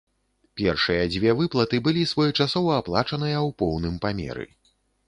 [0.61, 4.53] Першыя дзве выплаты былі своечасова аплачаныя ў поўным памеры.